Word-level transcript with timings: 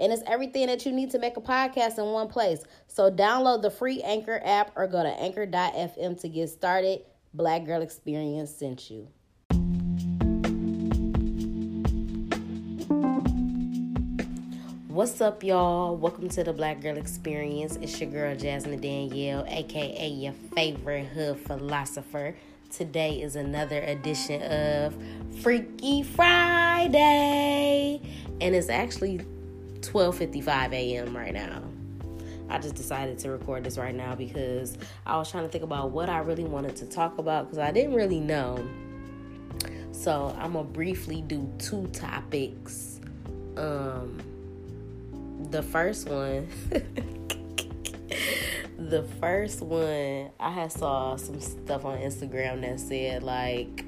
And 0.00 0.12
it's 0.14 0.22
everything 0.26 0.66
that 0.68 0.86
you 0.86 0.92
need 0.92 1.10
to 1.10 1.18
make 1.18 1.36
a 1.36 1.42
podcast 1.42 1.98
in 1.98 2.06
one 2.06 2.28
place. 2.28 2.64
So 2.86 3.10
download 3.10 3.60
the 3.60 3.70
free 3.70 4.00
Anchor 4.00 4.40
app 4.42 4.72
or 4.74 4.86
go 4.86 5.02
to 5.02 5.10
anchor.fm 5.10 6.18
to 6.22 6.28
get 6.28 6.48
started. 6.48 7.02
Black 7.34 7.66
Girl 7.66 7.82
Experience 7.82 8.50
sent 8.50 8.90
you. 8.90 9.08
What's 14.88 15.20
up, 15.20 15.44
y'all? 15.44 15.98
Welcome 15.98 16.30
to 16.30 16.44
the 16.44 16.54
Black 16.54 16.80
Girl 16.80 16.96
Experience. 16.96 17.76
It's 17.76 18.00
your 18.00 18.10
girl, 18.10 18.34
Jasmine 18.34 18.80
Danielle, 18.80 19.44
aka 19.48 20.08
your 20.08 20.32
favorite 20.54 21.08
hood 21.08 21.40
philosopher. 21.40 22.34
Today 22.70 23.20
is 23.20 23.36
another 23.36 23.80
edition 23.80 24.40
of 24.42 24.96
Freaky 25.42 26.02
Friday, 26.02 28.00
and 28.40 28.54
it's 28.54 28.70
actually 28.70 29.20
12:55 29.80 30.72
a.m. 30.72 31.16
right 31.16 31.34
now. 31.34 31.62
I 32.50 32.58
just 32.58 32.74
decided 32.74 33.18
to 33.20 33.30
record 33.30 33.62
this 33.62 33.78
right 33.78 33.94
now 33.94 34.16
because 34.16 34.76
I 35.06 35.16
was 35.16 35.30
trying 35.30 35.44
to 35.44 35.48
think 35.48 35.62
about 35.62 35.92
what 35.92 36.08
I 36.08 36.18
really 36.18 36.44
wanted 36.44 36.74
to 36.76 36.86
talk 36.86 37.18
about 37.18 37.46
because 37.46 37.58
I 37.58 37.70
didn't 37.70 37.94
really 37.94 38.18
know. 38.18 38.68
So 39.92 40.34
I'm 40.38 40.54
gonna 40.54 40.64
briefly 40.64 41.22
do 41.22 41.48
two 41.58 41.86
topics. 41.88 43.00
Um, 43.56 44.20
the 45.50 45.62
first 45.62 46.08
one, 46.08 46.48
the 48.78 49.04
first 49.20 49.62
one, 49.62 50.30
I 50.40 50.50
had 50.50 50.72
saw 50.72 51.16
some 51.16 51.40
stuff 51.40 51.84
on 51.84 51.98
Instagram 51.98 52.62
that 52.62 52.80
said 52.80 53.22
like 53.22 53.84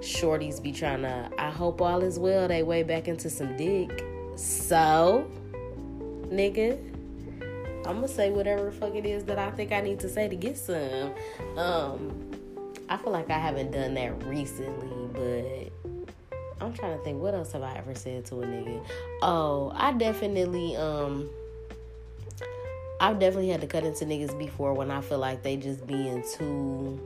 shorties 0.00 0.62
be 0.62 0.70
trying 0.70 1.02
to. 1.02 1.30
I 1.38 1.50
hope 1.50 1.80
all 1.80 2.02
is 2.02 2.18
well. 2.18 2.46
They 2.46 2.62
way 2.62 2.84
back 2.84 3.08
into 3.08 3.30
some 3.30 3.56
dick. 3.56 4.03
So, 4.36 5.30
nigga, 6.30 6.78
I'm 7.86 7.96
gonna 7.96 8.08
say 8.08 8.30
whatever 8.30 8.70
fuck 8.72 8.94
it 8.94 9.06
is 9.06 9.24
that 9.24 9.38
I 9.38 9.50
think 9.50 9.72
I 9.72 9.80
need 9.80 10.00
to 10.00 10.08
say 10.08 10.28
to 10.28 10.36
get 10.36 10.56
some. 10.56 11.14
Um, 11.56 12.30
I 12.88 12.96
feel 12.96 13.12
like 13.12 13.30
I 13.30 13.38
haven't 13.38 13.70
done 13.72 13.94
that 13.94 14.24
recently, 14.24 15.08
but 15.12 15.94
I'm 16.60 16.72
trying 16.72 16.96
to 16.96 17.04
think 17.04 17.20
what 17.20 17.34
else 17.34 17.52
have 17.52 17.62
I 17.62 17.76
ever 17.76 17.94
said 17.94 18.24
to 18.26 18.42
a 18.42 18.46
nigga. 18.46 18.84
Oh, 19.22 19.72
I 19.74 19.92
definitely 19.92 20.76
um 20.76 21.28
I've 23.00 23.18
definitely 23.18 23.50
had 23.50 23.60
to 23.60 23.66
cut 23.66 23.84
into 23.84 24.04
niggas 24.04 24.38
before 24.38 24.72
when 24.72 24.90
I 24.90 25.00
feel 25.00 25.18
like 25.18 25.42
they 25.42 25.56
just 25.56 25.86
being 25.86 26.24
too 26.36 26.98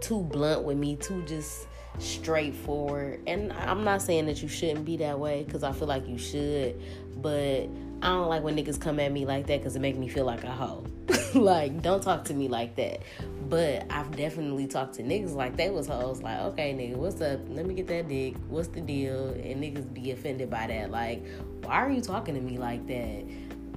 too 0.00 0.22
blunt 0.22 0.64
with 0.64 0.76
me, 0.76 0.96
too 0.96 1.22
just 1.22 1.66
straightforward. 1.98 3.20
And 3.26 3.52
I'm 3.52 3.84
not 3.84 4.02
saying 4.02 4.26
that 4.26 4.42
you 4.42 4.48
shouldn't 4.48 4.84
be 4.84 4.96
that 4.98 5.18
way 5.18 5.44
because 5.44 5.62
I 5.62 5.72
feel 5.72 5.88
like 5.88 6.08
you 6.08 6.18
should, 6.18 6.80
but 7.16 7.68
I 8.02 8.08
don't 8.08 8.28
like 8.28 8.42
when 8.42 8.56
niggas 8.56 8.80
come 8.80 9.00
at 9.00 9.12
me 9.12 9.24
like 9.24 9.46
that 9.46 9.60
because 9.60 9.76
it 9.76 9.80
make 9.80 9.96
me 9.96 10.08
feel 10.08 10.24
like 10.24 10.44
a 10.44 10.50
hoe. 10.50 10.84
like, 11.34 11.82
don't 11.82 12.02
talk 12.02 12.24
to 12.26 12.34
me 12.34 12.48
like 12.48 12.76
that. 12.76 13.02
But 13.48 13.86
I've 13.90 14.14
definitely 14.16 14.66
talked 14.66 14.94
to 14.94 15.02
niggas 15.02 15.34
like 15.34 15.56
they 15.56 15.70
was 15.70 15.86
hoes. 15.86 16.22
Like, 16.22 16.38
okay, 16.40 16.74
nigga, 16.74 16.96
what's 16.96 17.20
up? 17.20 17.40
Let 17.48 17.66
me 17.66 17.74
get 17.74 17.86
that 17.88 18.08
dick. 18.08 18.36
What's 18.48 18.68
the 18.68 18.80
deal? 18.80 19.28
And 19.28 19.62
niggas 19.62 19.92
be 19.92 20.10
offended 20.10 20.50
by 20.50 20.66
that. 20.66 20.90
Like, 20.90 21.24
why 21.62 21.76
are 21.76 21.90
you 21.90 22.00
talking 22.00 22.34
to 22.34 22.40
me 22.40 22.58
like 22.58 22.86
that? 22.88 23.24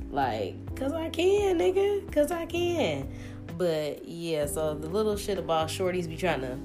Like, 0.09 0.75
cause 0.75 0.93
I 0.93 1.09
can, 1.09 1.59
nigga. 1.59 2.11
Cause 2.11 2.31
I 2.31 2.45
can. 2.45 3.09
But 3.57 4.07
yeah, 4.07 4.45
so 4.45 4.73
the 4.75 4.87
little 4.87 5.17
shit 5.17 5.37
about 5.37 5.69
shorties 5.69 6.07
be 6.07 6.17
trying 6.17 6.41
to. 6.41 6.57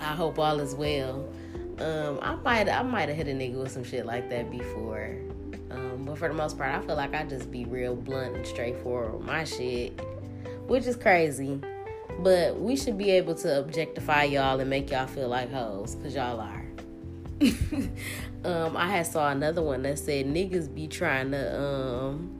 I 0.00 0.14
hope 0.14 0.38
all 0.38 0.60
is 0.60 0.74
well. 0.74 1.28
Um, 1.78 2.18
I 2.22 2.36
might, 2.36 2.68
I 2.68 2.82
might 2.82 3.08
have 3.08 3.16
hit 3.16 3.28
a 3.28 3.32
nigga 3.32 3.54
with 3.54 3.72
some 3.72 3.84
shit 3.84 4.06
like 4.06 4.30
that 4.30 4.50
before. 4.50 5.16
Um, 5.70 6.04
but 6.04 6.18
for 6.18 6.28
the 6.28 6.34
most 6.34 6.56
part, 6.56 6.70
I 6.70 6.80
feel 6.86 6.96
like 6.96 7.14
I 7.14 7.24
just 7.24 7.50
be 7.50 7.64
real 7.64 7.96
blunt 7.96 8.36
and 8.36 8.46
straightforward 8.46 9.14
with 9.14 9.26
my 9.26 9.44
shit, 9.44 10.00
which 10.66 10.86
is 10.86 10.96
crazy. 10.96 11.60
But 12.20 12.60
we 12.60 12.76
should 12.76 12.96
be 12.96 13.10
able 13.10 13.34
to 13.36 13.58
objectify 13.58 14.24
y'all 14.24 14.60
and 14.60 14.70
make 14.70 14.90
y'all 14.90 15.06
feel 15.06 15.28
like 15.28 15.52
hoes, 15.52 15.96
cause 16.02 16.14
y'all 16.14 16.40
are. 16.40 16.64
um, 18.44 18.76
I 18.76 18.88
had 18.88 19.06
saw 19.06 19.30
another 19.30 19.62
one 19.62 19.82
that 19.82 19.98
said 19.98 20.26
niggas 20.26 20.72
be 20.72 20.86
trying 20.86 21.32
to 21.32 21.60
um 21.60 22.38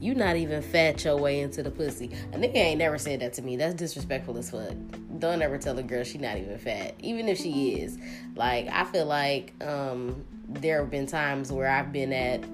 you 0.00 0.14
not 0.14 0.36
even 0.36 0.62
fat 0.62 1.04
your 1.04 1.16
way 1.16 1.40
into 1.40 1.62
the 1.62 1.70
pussy. 1.70 2.10
A 2.32 2.36
nigga 2.36 2.56
ain't 2.56 2.78
never 2.78 2.98
said 2.98 3.20
that 3.20 3.32
to 3.34 3.42
me. 3.42 3.56
That's 3.56 3.74
disrespectful 3.74 4.36
as 4.38 4.50
fuck. 4.50 4.74
Don't 5.18 5.42
ever 5.42 5.58
tell 5.58 5.78
a 5.78 5.82
girl 5.82 6.04
she 6.04 6.18
not 6.18 6.36
even 6.36 6.58
fat, 6.58 6.94
even 7.00 7.28
if 7.28 7.38
she 7.38 7.80
is. 7.80 7.98
Like 8.34 8.68
I 8.68 8.84
feel 8.84 9.06
like 9.06 9.54
um, 9.64 10.24
there 10.48 10.80
have 10.80 10.90
been 10.90 11.06
times 11.06 11.50
where 11.50 11.68
I've 11.68 11.92
been 11.92 12.12
at 12.12 12.44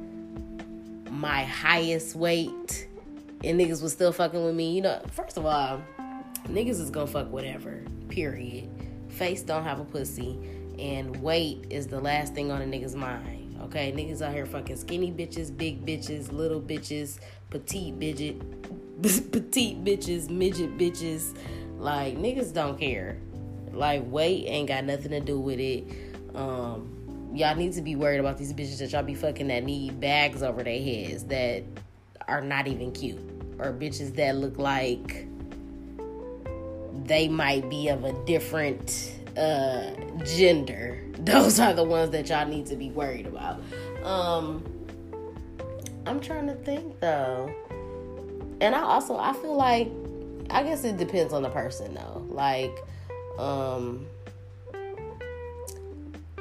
my 1.11 1.45
highest 1.45 2.15
weight, 2.15 2.89
and 3.43 3.61
niggas 3.61 3.83
was 3.83 3.93
still 3.93 4.13
fucking 4.13 4.45
with 4.45 4.55
me. 4.55 4.73
You 4.75 4.83
know, 4.83 5.03
first 5.13 5.37
of 5.37 5.47
all, 5.47 5.83
niggas 6.45 6.81
is 6.81 6.91
gonna 6.91 7.07
fuck 7.07 7.31
whatever. 7.31 7.83
Period. 8.09 8.69
Face 9.09 9.43
don't 9.43 9.65
have 9.65 9.81
a 9.81 9.85
pussy, 9.85 10.39
and 10.79 11.17
weight 11.23 11.67
is 11.71 11.89
the 11.89 12.01
last 12.01 12.35
thing 12.35 12.51
on 12.51 12.63
a 12.63 12.65
nigga's 12.65 12.95
mind. 12.95 13.40
Okay, 13.63 13.93
niggas 13.93 14.23
out 14.23 14.33
here 14.33 14.47
fucking 14.47 14.77
skinny 14.77 15.13
bitches, 15.13 15.55
big 15.55 15.85
bitches, 15.85 16.33
little 16.33 16.61
bitches, 16.61 17.19
petite 17.51 17.99
bitches, 17.99 18.41
petite 19.33 19.85
bitches, 19.85 20.31
midget 20.31 20.77
bitches. 20.79 21.37
Like 21.79 22.17
niggas 22.17 22.53
don't 22.53 22.79
care. 22.79 23.19
Like 23.73 24.03
weight 24.07 24.47
ain't 24.47 24.69
got 24.69 24.85
nothing 24.85 25.11
to 25.11 25.21
do 25.21 25.39
with 25.39 25.61
it. 25.61 25.85
Um, 26.35 27.31
y'all 27.35 27.55
need 27.55 27.73
to 27.75 27.83
be 27.83 27.97
worried 27.97 28.21
about 28.21 28.39
these 28.39 28.53
bitches 28.53 28.79
that 28.79 28.93
y'all 28.93 29.03
be 29.03 29.15
fucking 29.15 29.49
that 29.49 29.65
need 29.65 30.01
bags 30.01 30.43
over 30.43 30.63
their 30.63 30.81
heads 30.81 31.25
that 31.25 31.63
are 32.29 32.41
not 32.41 32.67
even 32.67 32.93
cute, 32.93 33.19
or 33.59 33.73
bitches 33.73 34.15
that 34.17 34.37
look 34.37 34.59
like 34.59 35.27
they 37.05 37.29
might 37.29 37.69
be 37.69 37.89
of 37.89 38.05
a 38.05 38.13
different 38.25 39.20
uh, 39.37 39.91
gender. 40.25 41.03
Those 41.19 41.61
are 41.61 41.75
the 41.75 41.85
ones 41.85 42.11
that 42.11 42.29
y'all 42.29 42.47
need 42.47 42.67
to 42.67 42.77
be 42.77 42.91
worried 42.91 43.27
about. 43.27 43.61
Um, 44.03 44.65
I'm 46.07 46.21
trying 46.21 46.47
to 46.47 46.55
think 46.55 46.99
though. 47.01 47.55
And 48.61 48.75
I 48.75 48.81
also 48.81 49.17
I 49.17 49.33
feel 49.35 49.55
like 49.55 49.91
I 50.51 50.63
guess 50.63 50.85
it 50.85 50.97
depends 50.97 51.33
on 51.33 51.43
the 51.43 51.51
person 51.51 51.95
though. 51.95 52.27
Like 52.29 52.77
um 53.39 54.07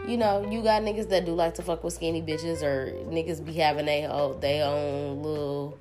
you 0.07 0.17
know, 0.17 0.49
you 0.49 0.63
got 0.63 0.81
niggas 0.81 1.09
that 1.09 1.25
do 1.25 1.33
like 1.33 1.53
to 1.55 1.61
fuck 1.61 1.83
with 1.83 1.93
skinny 1.93 2.21
bitches 2.21 2.63
or 2.63 2.91
niggas 3.11 3.45
be 3.45 3.53
having 3.53 3.85
they 3.85 4.07
oh, 4.07 4.37
they 4.39 4.61
own 4.61 5.21
little 5.21 5.77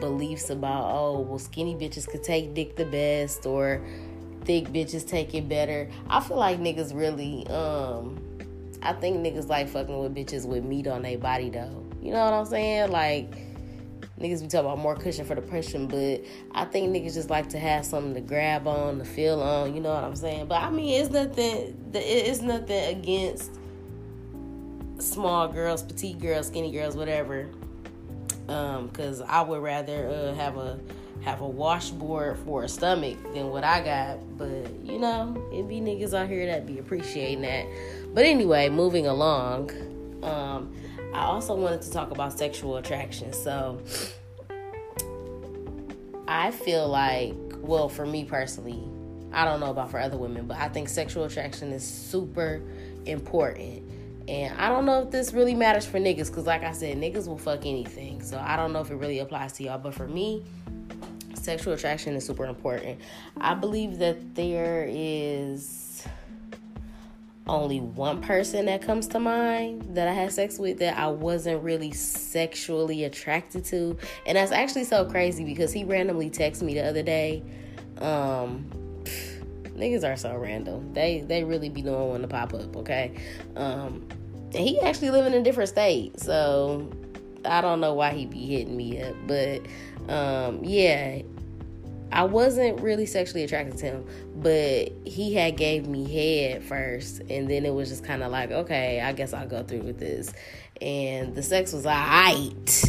beliefs 0.00 0.50
about 0.50 0.90
oh 0.90 1.20
well 1.20 1.38
skinny 1.38 1.74
bitches 1.74 2.08
could 2.08 2.22
take 2.22 2.54
dick 2.54 2.74
the 2.76 2.84
best 2.84 3.46
or 3.46 3.80
thick 4.46 4.68
bitches 4.68 5.06
take 5.06 5.34
it 5.34 5.48
better. 5.48 5.90
I 6.08 6.20
feel 6.20 6.38
like 6.38 6.58
niggas 6.58 6.94
really 6.94 7.46
um 7.48 8.22
I 8.82 8.92
think 8.92 9.18
niggas 9.18 9.48
like 9.48 9.68
fucking 9.68 9.98
with 9.98 10.14
bitches 10.14 10.46
with 10.46 10.64
meat 10.64 10.86
on 10.86 11.02
their 11.02 11.18
body 11.18 11.50
though. 11.50 11.84
You 12.00 12.12
know 12.12 12.24
what 12.24 12.32
I'm 12.32 12.46
saying? 12.46 12.90
Like 12.90 13.30
niggas 14.20 14.40
be 14.40 14.48
talking 14.48 14.60
about 14.60 14.78
more 14.78 14.94
cushion 14.94 15.26
for 15.26 15.34
the 15.34 15.42
person, 15.42 15.86
but 15.88 16.22
I 16.52 16.64
think 16.64 16.94
niggas 16.94 17.14
just 17.14 17.28
like 17.28 17.48
to 17.50 17.58
have 17.58 17.84
something 17.84 18.14
to 18.14 18.20
grab 18.20 18.66
on, 18.66 18.98
to 18.98 19.04
feel 19.04 19.40
on. 19.42 19.74
You 19.74 19.80
know 19.80 19.92
what 19.92 20.04
I'm 20.04 20.16
saying? 20.16 20.46
But 20.46 20.62
I 20.62 20.70
mean, 20.70 21.00
it's 21.00 21.10
nothing. 21.10 21.90
It's 21.92 22.40
nothing 22.40 22.98
against 22.98 23.50
small 24.98 25.48
girls, 25.48 25.82
petite 25.82 26.20
girls, 26.20 26.46
skinny 26.46 26.70
girls, 26.72 26.96
whatever. 26.96 27.50
Um, 28.48 28.90
cause 28.90 29.20
I 29.20 29.42
would 29.42 29.60
rather 29.60 30.08
uh, 30.08 30.34
have 30.34 30.56
a 30.56 30.78
have 31.26 31.40
a 31.40 31.46
washboard 31.46 32.38
for 32.38 32.62
a 32.62 32.68
stomach 32.68 33.18
than 33.34 33.50
what 33.50 33.64
I 33.64 33.82
got. 33.82 34.38
But 34.38 34.72
you 34.84 34.98
know, 34.98 35.34
it 35.52 35.68
be 35.68 35.80
niggas 35.80 36.14
out 36.14 36.28
here 36.28 36.46
that 36.46 36.66
be 36.66 36.78
appreciating 36.78 37.42
that. 37.42 37.66
But 38.14 38.24
anyway, 38.24 38.68
moving 38.68 39.08
along. 39.08 39.72
Um, 40.22 40.72
I 41.12 41.24
also 41.24 41.56
wanted 41.56 41.82
to 41.82 41.90
talk 41.90 42.12
about 42.12 42.38
sexual 42.38 42.76
attraction. 42.76 43.32
So 43.32 43.82
I 46.28 46.52
feel 46.52 46.88
like, 46.88 47.34
well, 47.56 47.88
for 47.88 48.06
me 48.06 48.24
personally, 48.24 48.82
I 49.32 49.44
don't 49.44 49.58
know 49.58 49.70
about 49.70 49.90
for 49.90 49.98
other 49.98 50.16
women, 50.16 50.46
but 50.46 50.58
I 50.58 50.68
think 50.68 50.88
sexual 50.88 51.24
attraction 51.24 51.72
is 51.72 51.84
super 51.84 52.62
important. 53.04 53.82
And 54.28 54.56
I 54.58 54.68
don't 54.68 54.86
know 54.86 55.02
if 55.02 55.10
this 55.10 55.32
really 55.32 55.54
matters 55.54 55.86
for 55.86 55.98
niggas, 55.98 56.28
because 56.28 56.46
like 56.46 56.62
I 56.62 56.72
said, 56.72 56.96
niggas 56.98 57.26
will 57.26 57.38
fuck 57.38 57.66
anything. 57.66 58.22
So 58.22 58.38
I 58.38 58.56
don't 58.56 58.72
know 58.72 58.80
if 58.80 58.90
it 58.90 58.96
really 58.96 59.18
applies 59.18 59.52
to 59.54 59.64
y'all. 59.64 59.78
But 59.78 59.94
for 59.94 60.06
me, 60.06 60.44
sexual 61.46 61.72
attraction 61.72 62.14
is 62.14 62.26
super 62.26 62.44
important. 62.44 63.00
I 63.40 63.54
believe 63.54 63.98
that 63.98 64.34
there 64.34 64.86
is 64.88 66.06
only 67.48 67.80
one 67.80 68.20
person 68.20 68.66
that 68.66 68.82
comes 68.82 69.06
to 69.06 69.20
mind 69.20 69.94
that 69.94 70.08
I 70.08 70.12
had 70.12 70.32
sex 70.32 70.58
with 70.58 70.80
that 70.80 70.98
I 70.98 71.06
wasn't 71.06 71.62
really 71.62 71.92
sexually 71.92 73.04
attracted 73.04 73.64
to. 73.66 73.96
And 74.26 74.36
that's 74.36 74.52
actually 74.52 74.84
so 74.84 75.04
crazy 75.04 75.44
because 75.44 75.72
he 75.72 75.84
randomly 75.84 76.28
texted 76.28 76.62
me 76.62 76.74
the 76.74 76.86
other 76.86 77.02
day. 77.02 77.42
Um 77.98 78.68
niggas 79.76 80.04
are 80.04 80.16
so 80.16 80.34
random. 80.36 80.92
They 80.92 81.20
they 81.20 81.44
really 81.44 81.68
be 81.68 81.82
knowing 81.82 82.10
when 82.10 82.22
to 82.22 82.28
pop 82.28 82.52
up, 82.52 82.76
okay? 82.78 83.12
Um 83.54 84.06
and 84.52 84.64
he 84.64 84.80
actually 84.80 85.10
live 85.10 85.26
in 85.26 85.34
a 85.34 85.42
different 85.42 85.68
state. 85.68 86.18
So 86.18 86.90
I 87.44 87.60
don't 87.60 87.80
know 87.80 87.94
why 87.94 88.10
he 88.10 88.26
be 88.26 88.44
hitting 88.44 88.76
me 88.76 89.00
up, 89.00 89.14
but 89.28 89.60
um 90.12 90.64
yeah, 90.64 91.22
I 92.12 92.24
wasn't 92.24 92.80
really 92.80 93.06
sexually 93.06 93.42
attracted 93.42 93.78
to 93.78 93.86
him, 93.86 94.06
but 94.36 94.92
he 95.04 95.34
had 95.34 95.56
gave 95.56 95.86
me 95.86 96.10
head 96.12 96.62
first, 96.62 97.20
and 97.28 97.50
then 97.50 97.66
it 97.66 97.74
was 97.74 97.88
just 97.88 98.04
kind 98.04 98.22
of 98.22 98.30
like, 98.30 98.50
okay, 98.50 99.00
I 99.00 99.12
guess 99.12 99.32
I'll 99.32 99.48
go 99.48 99.62
through 99.62 99.82
with 99.82 99.98
this. 99.98 100.32
And 100.80 101.34
the 101.34 101.42
sex 101.42 101.72
was 101.72 101.84
alright. 101.84 102.84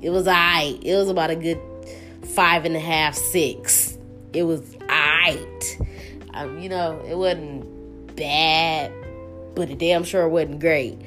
It 0.00 0.10
was 0.10 0.28
alright. 0.28 0.78
It 0.82 0.96
was 0.96 1.08
about 1.08 1.30
a 1.30 1.36
good 1.36 1.60
five 2.34 2.64
and 2.64 2.76
a 2.76 2.80
half, 2.80 3.14
six. 3.14 3.98
It 4.32 4.44
was 4.44 4.76
alright. 4.82 5.78
Um, 6.34 6.58
you 6.58 6.68
know, 6.68 7.02
it 7.06 7.16
wasn't 7.16 8.16
bad, 8.16 8.92
but 9.54 9.70
it 9.70 9.78
damn 9.78 10.04
sure 10.04 10.28
wasn't 10.28 10.60
great. 10.60 10.98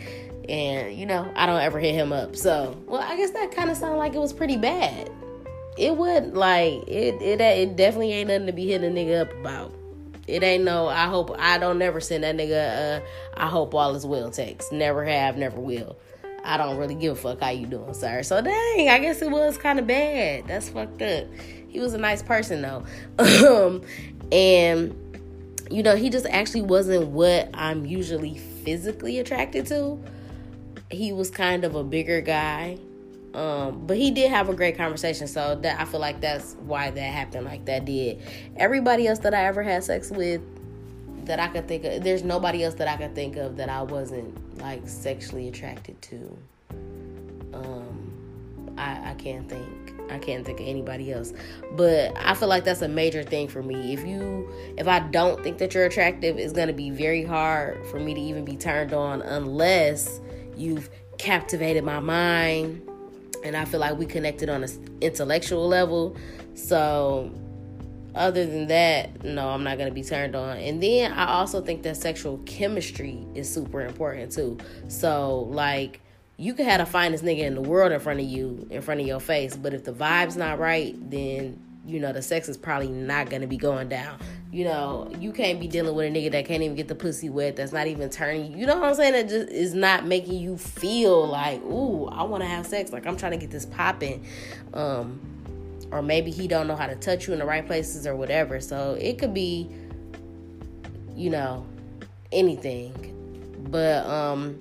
And 0.50 0.96
you 0.96 1.06
know, 1.06 1.32
I 1.36 1.46
don't 1.46 1.62
ever 1.62 1.80
hit 1.80 1.96
him 1.96 2.12
up. 2.12 2.36
So, 2.36 2.78
well, 2.86 3.02
I 3.02 3.16
guess 3.16 3.32
that 3.32 3.52
kind 3.52 3.70
of 3.70 3.78
sounded 3.78 3.98
like 3.98 4.14
it 4.14 4.20
was 4.20 4.34
pretty 4.34 4.58
bad 4.58 5.10
it 5.78 5.96
would 5.98 6.36
like 6.36 6.88
it 6.88 7.22
it 7.22 7.42
it 7.42 7.76
definitely 7.76 8.14
ain't 8.14 8.30
nothing 8.30 8.48
to 8.48 8.54
be 8.54 8.68
hitting 8.68 8.90
a 8.90 8.94
nigga 8.94 9.22
up 9.22 9.34
about. 9.40 9.74
It 10.28 10.42
ain't 10.42 10.64
no 10.64 10.88
I 10.88 11.06
hope 11.06 11.36
I 11.38 11.58
don't 11.58 11.78
never 11.78 12.00
send 12.00 12.24
that 12.24 12.36
nigga 12.36 13.02
uh 13.02 13.06
I 13.36 13.48
hope 13.48 13.74
all 13.76 13.96
is 13.96 14.06
well 14.06 14.32
text. 14.32 14.72
Never 14.72 15.04
have, 15.06 15.38
never 15.38 15.60
will. 15.60 15.98
I 16.44 16.58
don't 16.58 16.78
really 16.78 16.96
give 16.96 17.14
a 17.14 17.16
fuck 17.16 17.42
how 17.42 17.50
you 17.50 17.66
doing, 17.66 17.94
sir. 17.94 18.24
So 18.24 18.42
dang, 18.42 18.90
I 18.90 19.00
guess 19.00 19.22
it 19.22 19.30
was 19.30 19.58
kind 19.58 19.80
of 19.80 19.88
bad. 19.88 20.48
That's 20.48 20.70
fucked 20.70 21.02
up. 21.02 21.26
He 21.68 21.80
was 21.80 21.94
a 21.94 21.98
nice 21.98 22.24
person 22.24 22.62
though. 22.62 22.86
um 23.68 23.82
and 24.32 25.02
you 25.70 25.84
know, 25.84 25.96
he 25.96 26.10
just 26.10 26.28
actually 26.28 26.62
wasn't 26.62 27.08
what 27.08 27.50
I'm 27.54 27.86
usually 27.86 28.38
physically 28.38 29.20
attracted 29.20 29.66
to. 29.68 30.00
He 30.92 31.12
was 31.12 31.32
kind 31.32 31.64
of 31.64 31.76
a 31.76 31.84
bigger 31.84 32.22
guy 32.22 32.78
um, 33.36 33.86
but 33.86 33.98
he 33.98 34.12
did 34.12 34.32
have 34.32 34.48
a 34.48 34.54
great 34.54 34.78
conversation, 34.78 35.28
so 35.28 35.56
that 35.56 35.80
I 35.80 35.84
feel 35.84 36.00
like 36.00 36.22
that's 36.22 36.56
why 36.66 36.90
that 36.90 37.00
happened 37.00 37.46
like 37.46 37.66
that 37.66 37.84
did. 37.84 38.22
Everybody 38.56 39.08
else 39.08 39.20
that 39.20 39.34
I 39.34 39.46
ever 39.46 39.62
had 39.62 39.84
sex 39.84 40.10
with 40.10 40.42
that 41.26 41.40
I 41.40 41.48
could 41.48 41.68
think 41.68 41.84
of, 41.84 42.04
there's 42.04 42.24
nobody 42.24 42.64
else 42.64 42.76
that 42.76 42.88
I 42.88 42.96
could 42.96 43.14
think 43.14 43.36
of 43.36 43.58
that 43.58 43.68
I 43.68 43.82
wasn't 43.82 44.60
like 44.60 44.88
sexually 44.88 45.50
attracted 45.50 46.02
to. 46.04 46.38
Um, 47.54 48.74
I, 48.78 49.12
I 49.12 49.14
can't 49.16 49.50
think. 49.50 49.94
I 50.10 50.20
can't 50.20 50.46
think 50.46 50.60
of 50.62 50.68
anybody 50.68 51.12
else. 51.12 51.34
But 51.72 52.16
I 52.16 52.36
feel 52.36 52.48
like 52.48 52.64
that's 52.64 52.84
a 52.84 52.88
major 52.88 53.24
thing 53.24 53.50
for 53.50 53.62
me. 53.62 53.92
If 53.92 54.06
you 54.06 54.50
if 54.78 54.88
I 54.88 55.00
don't 55.00 55.44
think 55.44 55.58
that 55.58 55.74
you're 55.74 55.86
attractive, 55.86 56.38
it's 56.38 56.54
gonna 56.54 56.74
be 56.74 56.90
very 56.90 57.26
hard 57.26 57.86
for 57.88 58.00
me 58.00 58.14
to 58.14 58.22
even 58.22 58.46
be 58.46 58.56
turned 58.56 58.94
on 58.94 59.22
unless 59.24 60.22
you've 60.56 60.90
captivated 61.18 61.84
my 61.84 62.00
mind 62.00 62.88
and 63.46 63.56
I 63.56 63.66
feel 63.66 63.80
like 63.80 63.98
we 63.98 64.06
connected 64.06 64.50
on 64.50 64.64
an 64.64 64.98
intellectual 65.02 65.68
level. 65.68 66.18
So, 66.56 67.32
other 68.16 68.46
than 68.46 68.68
that, 68.68 69.24
no, 69.24 69.50
I'm 69.50 69.64
not 69.64 69.78
gonna 69.78 69.92
be 69.92 70.04
turned 70.04 70.36
on. 70.36 70.58
And 70.58 70.82
then 70.82 71.12
I 71.14 71.34
also 71.34 71.62
think 71.62 71.84
that 71.84 71.98
sexual 71.98 72.40
chemistry 72.46 73.26
is 73.36 73.52
super 73.52 73.82
important 73.82 74.32
too. 74.32 74.58
So, 74.88 75.42
like, 75.52 76.02
you 76.38 76.54
could 76.54 76.66
have 76.66 76.80
the 76.80 76.86
finest 76.86 77.24
nigga 77.24 77.42
in 77.42 77.56
the 77.56 77.62
world 77.62 77.92
in 77.92 78.00
front 78.00 78.20
of 78.20 78.26
you, 78.26 78.68
in 78.70 78.82
front 78.82 79.00
of 79.00 79.08
your 79.08 79.20
face, 79.20 79.56
but 79.56 79.74
if 79.74 79.84
the 79.84 79.94
vibe's 79.94 80.36
not 80.36 80.60
right, 80.60 80.96
then 81.10 81.60
you 81.86 82.00
know 82.00 82.12
the 82.12 82.22
sex 82.22 82.50
is 82.50 82.58
probably 82.58 82.88
not 82.88 83.30
gonna 83.30 83.48
be 83.48 83.58
going 83.58 83.88
down 83.88 84.18
you 84.52 84.64
know, 84.64 85.12
you 85.20 85.32
can't 85.32 85.60
be 85.60 85.68
dealing 85.68 85.96
with 85.96 86.06
a 86.06 86.10
nigga 86.10 86.32
that 86.32 86.46
can't 86.46 86.64
even 86.64 86.76
get 86.76 86.88
the 86.88 86.96
pussy 86.96 87.30
wet, 87.30 87.56
that's 87.56 87.74
not 87.74 87.88
even 87.88 88.10
turning 88.10 88.58
you. 88.58 88.66
Know 88.66 88.80
what 88.80 88.90
I'm 88.90 88.96
saying? 88.96 89.14
That 89.14 89.30
just 89.30 89.50
is 89.50 89.74
not 89.74 90.06
making 90.06 90.40
you 90.40 90.58
feel 90.58 91.28
like, 91.28 91.62
ooh, 91.64 92.08
I 92.08 92.24
want 92.24 92.44
to 92.44 92.48
have 92.48 92.66
sex. 92.66 92.92
Like 92.92 93.06
I'm 93.06 93.18
trying 93.18 93.34
to 93.34 93.38
get 93.38 93.52
this 93.52 93.66
popping. 93.66 94.26
Um, 94.74 95.20
or 95.92 96.02
maybe 96.02 96.32
he 96.32 96.48
don't 96.48 96.68
know 96.68 96.76
how 96.76 96.88
to 96.88 96.96
touch 96.96 97.28
you 97.28 97.34
in 97.34 97.40
the 97.40 97.46
right 97.46 97.66
places 97.66 98.08
or 98.08 98.16
whatever. 98.16 98.60
So 98.60 98.98
it 99.00 99.18
could 99.18 99.34
be, 99.34 99.70
you 101.16 101.30
know, 101.30 101.66
anything. 102.32 102.94
But 103.70 104.06
um 104.06 104.60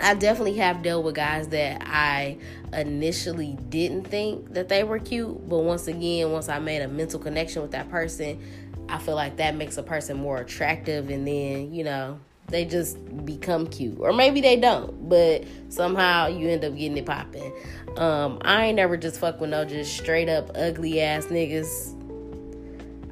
I 0.00 0.14
definitely 0.14 0.54
have 0.54 0.82
dealt 0.82 1.04
with 1.04 1.16
guys 1.16 1.48
that 1.48 1.82
I 1.84 2.38
initially 2.72 3.58
didn't 3.68 4.04
think 4.04 4.52
that 4.54 4.68
they 4.68 4.84
were 4.84 4.98
cute, 4.98 5.48
but 5.48 5.58
once 5.58 5.88
again, 5.88 6.30
once 6.30 6.48
I 6.48 6.60
made 6.60 6.82
a 6.82 6.88
mental 6.88 7.18
connection 7.18 7.62
with 7.62 7.72
that 7.72 7.90
person, 7.90 8.40
I 8.88 8.98
feel 8.98 9.14
like 9.14 9.36
that 9.36 9.54
makes 9.56 9.76
a 9.76 9.82
person 9.82 10.16
more 10.16 10.38
attractive, 10.38 11.10
and 11.10 11.26
then 11.26 11.72
you 11.72 11.84
know 11.84 12.18
they 12.48 12.64
just 12.64 12.98
become 13.24 13.66
cute, 13.66 13.98
or 14.00 14.12
maybe 14.12 14.40
they 14.40 14.56
don't, 14.56 15.08
but 15.08 15.44
somehow 15.68 16.28
you 16.28 16.48
end 16.48 16.64
up 16.64 16.74
getting 16.74 16.96
it 16.96 17.06
popping. 17.06 17.52
Um, 17.96 18.38
I 18.42 18.66
ain't 18.66 18.76
never 18.76 18.96
just 18.96 19.20
fuck 19.20 19.40
with 19.40 19.50
no 19.50 19.64
just 19.64 19.96
straight 19.96 20.28
up 20.28 20.50
ugly 20.54 21.00
ass 21.00 21.26
niggas. 21.26 21.94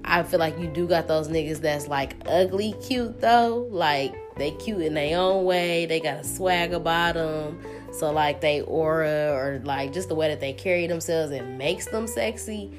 I 0.04 0.22
feel 0.22 0.38
like 0.38 0.58
you 0.58 0.68
do 0.68 0.86
got 0.86 1.08
those 1.08 1.28
niggas 1.28 1.60
that's 1.60 1.88
like 1.88 2.16
ugly 2.26 2.74
cute 2.80 3.20
though, 3.20 3.66
like 3.70 4.14
they 4.36 4.52
cute 4.52 4.82
in 4.82 4.94
their 4.94 5.18
own 5.18 5.44
way. 5.44 5.86
They 5.86 6.00
got 6.00 6.20
a 6.20 6.24
swag 6.24 6.72
about 6.72 7.14
them. 7.14 7.60
So 7.92 8.12
like 8.12 8.40
they 8.40 8.60
aura 8.62 9.32
or 9.32 9.60
like 9.64 9.92
just 9.92 10.08
the 10.08 10.14
way 10.14 10.28
that 10.28 10.40
they 10.40 10.52
carry 10.52 10.86
themselves, 10.86 11.32
it 11.32 11.44
makes 11.46 11.86
them 11.86 12.06
sexy. 12.06 12.72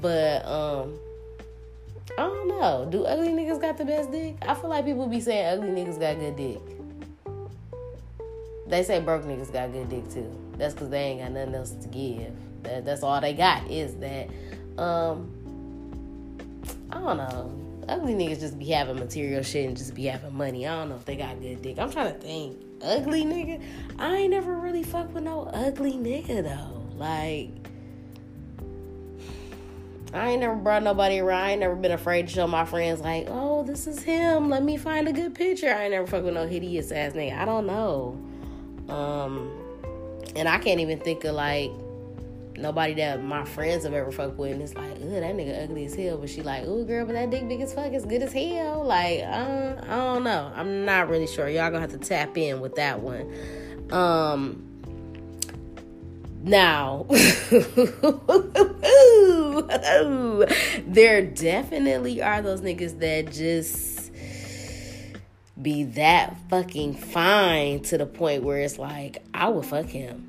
But 0.00 0.46
um 0.46 0.98
I 2.16 2.22
don't 2.22 2.48
know. 2.48 2.88
Do 2.90 3.04
ugly 3.04 3.28
niggas 3.28 3.60
got 3.60 3.76
the 3.76 3.84
best 3.84 4.10
dick? 4.10 4.36
I 4.42 4.54
feel 4.54 4.70
like 4.70 4.84
people 4.84 5.06
be 5.06 5.20
saying 5.20 5.58
ugly 5.58 5.70
niggas 5.70 6.00
got 6.00 6.18
good 6.18 6.36
dick. 6.36 6.60
They 8.66 8.82
say 8.82 9.00
broke 9.00 9.24
niggas 9.24 9.52
got 9.52 9.72
good 9.72 9.88
dick 9.88 10.08
too. 10.10 10.30
That's 10.56 10.74
because 10.74 10.90
they 10.90 10.98
ain't 10.98 11.20
got 11.20 11.32
nothing 11.32 11.54
else 11.54 11.70
to 11.70 11.88
give. 11.88 12.32
That, 12.62 12.84
that's 12.84 13.02
all 13.02 13.20
they 13.20 13.34
got 13.34 13.70
is 13.70 13.94
that. 13.96 14.28
Um, 14.76 15.34
I 16.90 17.00
don't 17.00 17.16
know. 17.16 17.84
Ugly 17.88 18.14
niggas 18.14 18.40
just 18.40 18.58
be 18.58 18.66
having 18.66 18.96
material 18.96 19.42
shit 19.42 19.66
and 19.66 19.76
just 19.76 19.94
be 19.94 20.04
having 20.04 20.36
money. 20.36 20.66
I 20.66 20.76
don't 20.76 20.90
know 20.90 20.96
if 20.96 21.04
they 21.04 21.16
got 21.16 21.40
good 21.40 21.62
dick. 21.62 21.78
I'm 21.78 21.90
trying 21.90 22.12
to 22.12 22.20
think. 22.20 22.56
Ugly 22.82 23.24
nigga? 23.24 23.62
I 23.98 24.16
ain't 24.16 24.30
never 24.30 24.54
really 24.54 24.82
fucked 24.82 25.12
with 25.12 25.24
no 25.24 25.44
ugly 25.52 25.92
nigga 25.92 26.42
though. 26.42 26.96
Like, 26.96 27.50
I 30.12 30.30
ain't 30.30 30.40
never 30.40 30.54
brought 30.54 30.82
nobody 30.82 31.18
around. 31.18 31.42
I 31.42 31.50
ain't 31.52 31.60
never 31.60 31.76
been 31.76 31.92
afraid 31.92 32.28
to 32.28 32.34
show 32.34 32.46
my 32.46 32.64
friends 32.64 33.00
like, 33.00 33.26
oh, 33.28 33.62
this 33.62 33.86
is 33.86 34.02
him. 34.02 34.48
Let 34.48 34.62
me 34.62 34.76
find 34.76 35.06
a 35.06 35.12
good 35.12 35.34
picture. 35.34 35.68
I 35.68 35.84
ain't 35.84 35.92
never 35.92 36.06
fuck 36.06 36.24
with 36.24 36.34
no 36.34 36.46
hideous 36.46 36.90
ass 36.90 37.12
nigga. 37.12 37.36
I 37.36 37.44
don't 37.44 37.66
know. 37.66 38.18
Um, 38.88 39.50
and 40.34 40.48
I 40.48 40.58
can't 40.58 40.80
even 40.80 40.98
think 40.98 41.24
of 41.24 41.34
like 41.34 41.70
nobody 42.56 42.94
that 42.94 43.22
my 43.22 43.44
friends 43.44 43.84
have 43.84 43.92
ever 43.92 44.10
fucked 44.10 44.38
with. 44.38 44.52
And 44.52 44.62
it's 44.62 44.74
like, 44.74 44.92
ugh, 44.92 44.98
that 44.98 45.34
nigga 45.34 45.64
ugly 45.64 45.84
as 45.84 45.94
hell. 45.94 46.16
But 46.16 46.30
she 46.30 46.42
like, 46.42 46.64
ooh, 46.66 46.84
girl, 46.84 47.04
but 47.04 47.12
that 47.12 47.30
dick 47.30 47.46
big 47.46 47.60
as 47.60 47.74
fuck. 47.74 47.92
It's 47.92 48.06
good 48.06 48.22
as 48.22 48.32
hell. 48.32 48.84
Like, 48.84 49.20
uh, 49.20 49.76
I 49.82 49.96
don't 49.96 50.24
know. 50.24 50.50
I'm 50.54 50.86
not 50.86 51.08
really 51.08 51.26
sure. 51.26 51.48
Y'all 51.48 51.70
gonna 51.70 51.80
have 51.80 51.92
to 51.92 51.98
tap 51.98 52.38
in 52.38 52.60
with 52.60 52.76
that 52.76 53.00
one. 53.00 53.32
Um, 53.90 54.64
now, 56.42 57.06
there 60.86 61.22
definitely 61.22 62.22
are 62.22 62.42
those 62.42 62.60
niggas 62.60 62.98
that 63.00 63.32
just 63.32 64.10
be 65.60 65.84
that 65.84 66.36
fucking 66.48 66.94
fine 66.94 67.80
to 67.82 67.98
the 67.98 68.06
point 68.06 68.42
where 68.42 68.60
it's 68.60 68.78
like, 68.78 69.22
I 69.34 69.48
would 69.48 69.66
fuck 69.66 69.86
him. 69.86 70.28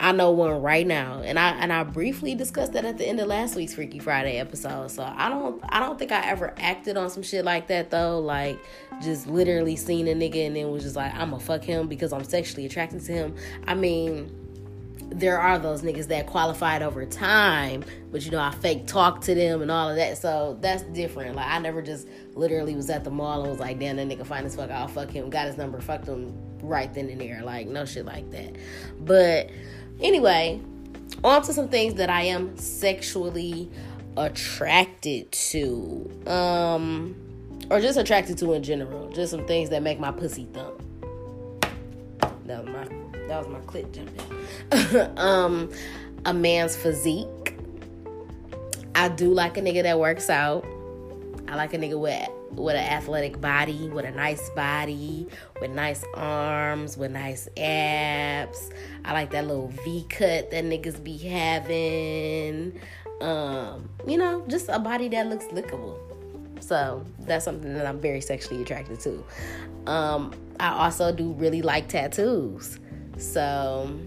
I 0.00 0.12
know 0.12 0.30
one 0.30 0.62
right 0.62 0.86
now, 0.86 1.22
and 1.24 1.40
I 1.40 1.50
and 1.58 1.72
I 1.72 1.82
briefly 1.82 2.36
discussed 2.36 2.72
that 2.74 2.84
at 2.84 2.98
the 2.98 3.06
end 3.06 3.18
of 3.18 3.26
last 3.26 3.56
week's 3.56 3.74
Freaky 3.74 3.98
Friday 3.98 4.38
episode. 4.38 4.92
So 4.92 5.02
I 5.02 5.28
don't 5.28 5.60
I 5.68 5.80
don't 5.80 5.98
think 5.98 6.12
I 6.12 6.24
ever 6.26 6.54
acted 6.56 6.96
on 6.96 7.10
some 7.10 7.24
shit 7.24 7.44
like 7.44 7.66
that 7.66 7.90
though. 7.90 8.20
Like 8.20 8.60
just 9.02 9.26
literally 9.26 9.74
seen 9.74 10.06
a 10.06 10.14
nigga 10.14 10.46
and 10.46 10.54
then 10.54 10.70
was 10.70 10.84
just 10.84 10.94
like 10.94 11.12
I'ma 11.14 11.38
fuck 11.38 11.64
him 11.64 11.88
because 11.88 12.12
I'm 12.12 12.22
sexually 12.22 12.64
attracted 12.64 13.04
to 13.06 13.12
him. 13.12 13.34
I 13.66 13.74
mean, 13.74 14.37
there 15.10 15.38
are 15.38 15.58
those 15.58 15.82
niggas 15.82 16.08
that 16.08 16.26
qualified 16.26 16.82
over 16.82 17.04
time, 17.06 17.84
but 18.10 18.24
you 18.24 18.30
know, 18.30 18.40
I 18.40 18.50
fake 18.50 18.86
talk 18.86 19.22
to 19.22 19.34
them 19.34 19.62
and 19.62 19.70
all 19.70 19.88
of 19.88 19.96
that. 19.96 20.18
So 20.18 20.58
that's 20.60 20.82
different. 20.84 21.36
Like 21.36 21.46
I 21.48 21.58
never 21.58 21.82
just 21.82 22.06
literally 22.34 22.74
was 22.74 22.90
at 22.90 23.04
the 23.04 23.10
mall 23.10 23.42
and 23.42 23.50
was 23.50 23.60
like, 23.60 23.78
damn, 23.78 23.96
that 23.96 24.06
nigga 24.08 24.26
fine 24.26 24.44
as 24.44 24.54
fuck, 24.54 24.70
I'll 24.70 24.88
fuck 24.88 25.10
him, 25.10 25.30
got 25.30 25.46
his 25.46 25.56
number, 25.56 25.80
fucked 25.80 26.06
him 26.06 26.34
right 26.62 26.92
then 26.92 27.08
and 27.08 27.20
there. 27.20 27.42
Like 27.42 27.66
no 27.68 27.84
shit 27.84 28.04
like 28.04 28.30
that. 28.32 28.56
But 29.00 29.50
anyway, 30.00 30.60
on 31.24 31.42
to 31.42 31.52
some 31.52 31.68
things 31.68 31.94
that 31.94 32.10
I 32.10 32.22
am 32.22 32.56
sexually 32.58 33.70
attracted 34.16 35.32
to. 35.32 36.10
Um 36.26 37.16
or 37.70 37.80
just 37.80 37.98
attracted 37.98 38.38
to 38.38 38.52
in 38.52 38.62
general. 38.62 39.10
Just 39.10 39.30
some 39.30 39.46
things 39.46 39.70
that 39.70 39.82
make 39.82 39.98
my 39.98 40.10
pussy 40.10 40.46
thump. 40.52 40.82
That 42.46 42.64
was 42.64 42.72
my 42.72 42.97
that 43.28 43.38
was 43.38 43.48
my 43.48 43.60
clit 43.60 43.92
jumping. 43.92 45.16
um 45.18 45.70
a 46.24 46.34
man's 46.34 46.76
physique. 46.76 47.56
I 48.94 49.08
do 49.08 49.32
like 49.32 49.56
a 49.56 49.60
nigga 49.60 49.84
that 49.84 49.98
works 49.98 50.28
out. 50.28 50.66
I 51.46 51.54
like 51.56 51.72
a 51.72 51.78
nigga 51.78 51.98
with 51.98 52.28
with 52.50 52.76
an 52.76 52.84
athletic 52.84 53.40
body, 53.40 53.88
with 53.88 54.04
a 54.04 54.10
nice 54.10 54.50
body, 54.50 55.28
with 55.60 55.70
nice 55.70 56.04
arms, 56.14 56.96
with 56.96 57.12
nice 57.12 57.48
abs. 57.56 58.70
I 59.04 59.12
like 59.12 59.30
that 59.30 59.46
little 59.46 59.68
V 59.68 60.06
cut 60.08 60.50
that 60.50 60.64
niggas 60.64 61.02
be 61.02 61.16
having. 61.16 62.80
Um, 63.20 63.88
you 64.06 64.16
know, 64.16 64.44
just 64.48 64.68
a 64.68 64.78
body 64.78 65.08
that 65.08 65.26
looks 65.26 65.46
lickable. 65.46 65.98
So 66.60 67.04
that's 67.20 67.44
something 67.44 67.74
that 67.74 67.86
I'm 67.86 68.00
very 68.00 68.20
sexually 68.20 68.62
attracted 68.62 69.00
to. 69.00 69.24
Um, 69.86 70.34
I 70.60 70.70
also 70.70 71.12
do 71.12 71.32
really 71.32 71.62
like 71.62 71.88
tattoos. 71.88 72.78
So 73.18 73.98